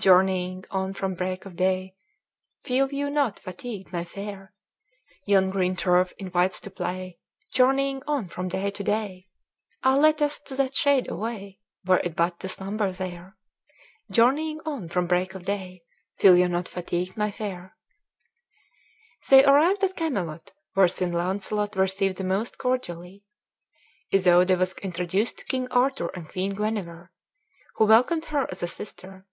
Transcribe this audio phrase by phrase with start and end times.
[0.00, 1.94] "Journeying on from break of day,
[2.64, 4.52] Feel you not fatigued, my fair?
[5.26, 7.20] Yon green turf invites to play;
[7.52, 9.28] Journeying on from day to day,
[9.84, 9.94] Ah!
[9.94, 13.36] let us to that shade away, Were it but to slumber there!
[14.10, 15.84] Journeying on from break of day,
[16.18, 17.76] Feel you not fatigued, my fair?"
[19.30, 23.22] They arrived at Camelot, where Sir Launcelot received them most cordially.
[24.12, 27.12] Isoude was introduced to King Arthur and Queen Guenever,
[27.76, 29.28] who welcomed her as a sister.